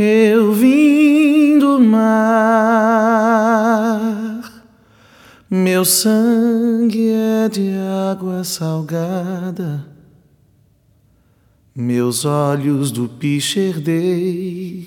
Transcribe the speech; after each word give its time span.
Eu 0.00 0.52
vim 0.52 1.58
do 1.58 1.80
mar, 1.80 2.08
meu 5.50 5.84
sangue 5.84 7.08
é 7.10 7.48
de 7.48 7.70
água 8.08 8.44
salgada, 8.44 9.84
meus 11.74 12.24
olhos 12.24 12.92
do 12.92 13.08
piche 13.08 13.58
herdei. 13.58 14.86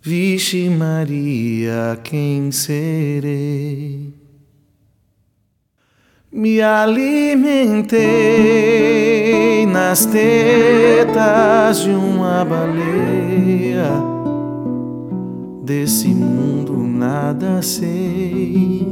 Vixe 0.00 0.70
Maria, 0.70 1.98
quem 2.04 2.52
serei? 2.52 4.14
Me 6.36 6.60
alimentei 6.60 8.02
nas 9.66 10.04
tetas 10.04 11.78
de 11.84 11.90
uma 11.90 12.44
baleia. 12.44 13.88
Desse 15.62 16.08
mundo 16.08 16.76
nada 16.76 17.62
sei. 17.62 18.84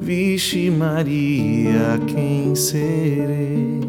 Vixe 0.00 0.70
Maria, 0.70 1.98
quem 2.06 2.54
serei? 2.54 3.80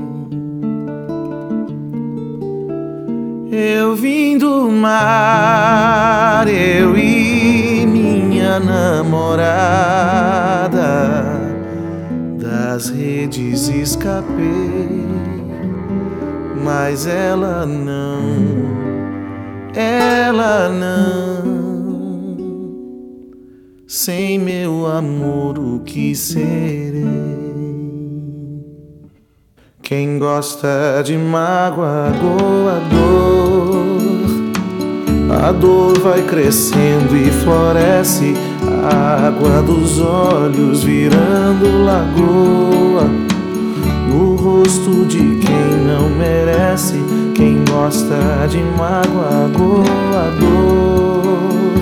Eu 3.52 3.96
vim 3.96 4.40
do 4.40 4.72
mar, 4.72 6.48
eu 6.48 6.98
e 6.98 7.86
minha 7.86 8.60
namorada 8.60 10.19
das 12.80 12.90
redes 12.92 13.68
escapei, 13.68 15.06
mas 16.64 17.06
ela 17.06 17.66
não, 17.66 18.22
ela 19.76 20.70
não. 20.70 21.60
Sem 23.86 24.40
meu 24.40 24.88
amor, 24.88 25.60
o 25.60 25.82
que 25.82 26.16
serei? 26.16 27.04
Quem 29.82 30.18
gosta 30.18 31.02
de 31.04 31.18
mágoa, 31.18 32.14
goa 32.22 32.80
dor. 32.90 34.00
A 35.44 35.52
dor 35.52 36.00
vai 36.00 36.22
crescendo 36.22 37.14
e 37.18 37.30
floresce 37.30 38.34
a 38.84 39.28
água 39.28 39.62
dos 39.62 40.00
olhos 40.00 40.84
virando 40.84 41.84
lagoa 41.86 43.10
no 44.08 44.36
rosto 44.36 45.06
de 45.06 45.18
quem 45.18 45.86
não 45.86 46.10
merece, 46.10 47.04
quem 47.36 47.64
gosta 47.70 48.16
de 48.50 48.60
mágoa, 48.78 49.50
goa 49.56 50.32
dor. 50.40 51.80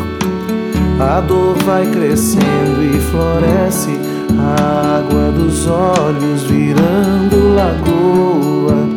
A 1.00 1.22
dor 1.22 1.56
vai 1.64 1.86
crescendo 1.86 2.84
e 2.84 3.00
floresce, 3.00 3.98
a 4.38 4.98
água 4.98 5.32
dos 5.32 5.68
olhos 5.68 6.44
virando 6.44 7.56
lagoa 7.56 8.88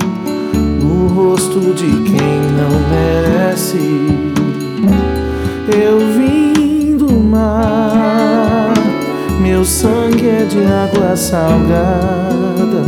no 0.82 1.08
rosto 1.08 1.74
de 1.74 1.90
quem 2.02 2.40
não 2.56 2.70
merece. 2.90 3.78
Eu 5.68 5.98
vim 6.16 6.59
de 10.48 10.64
água 10.64 11.16
salgada, 11.16 12.84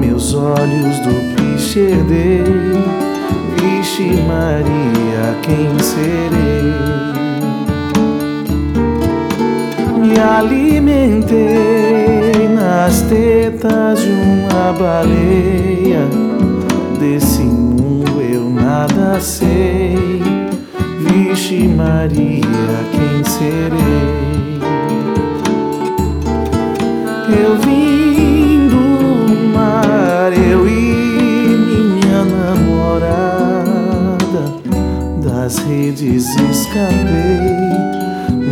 meus 0.00 0.34
olhos 0.34 0.98
do 1.00 1.34
piche 1.34 1.80
herdei. 1.80 2.44
Vixe 3.56 4.22
Maria, 4.22 5.36
quem 5.42 5.78
serei? 5.80 6.72
Me 9.98 10.18
alimentei 10.20 11.38
nas 12.54 13.02
tetas 13.02 14.00
de 14.00 14.10
uma 14.10 14.72
baleia. 14.72 16.06
Desse 17.00 17.42
mundo 17.42 18.20
eu 18.20 18.48
nada 18.48 19.20
sei. 19.20 20.22
Vixe 21.00 21.66
Maria, 21.68 22.42
quem 22.92 23.24
serei? 23.24 24.28
Eu 27.30 27.56
vim 27.58 28.68
do 28.68 29.54
mar, 29.54 30.32
eu 30.32 30.66
e 30.66 31.56
minha 31.56 32.24
namorada 32.24 33.24
das 35.22 35.58
redes 35.58 36.26
escapei, 36.50 37.68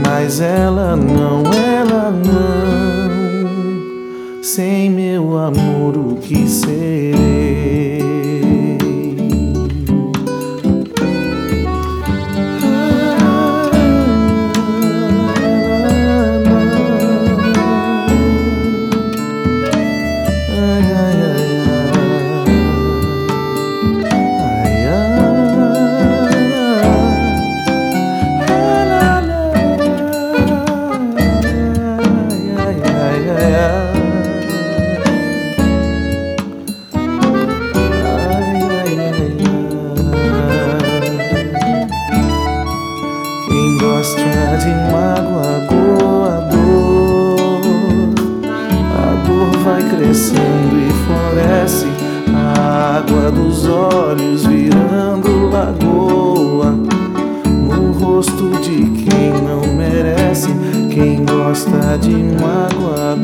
mas 0.05 0.41
ela 0.41 0.95
não, 0.97 1.43
ela 1.53 2.11
não. 2.11 3.07
Sem 4.43 4.91
meu 4.91 5.39
amor, 5.39 5.97
o 5.97 6.17
que 6.17 6.47
serei? 6.49 8.26
crescendo 49.97 50.77
e 50.77 50.93
floresce, 51.07 51.87
a 52.35 52.99
água 52.99 53.31
dos 53.31 53.67
olhos 53.67 54.45
virando 54.45 55.49
lagoa. 55.51 56.73
No 57.47 57.93
rosto 57.93 58.51
de 58.61 58.91
quem 58.91 59.33
não 59.43 59.75
merece, 59.75 60.49
quem 60.91 61.25
gosta 61.25 61.97
de 61.99 62.11
mágoa 62.11 63.16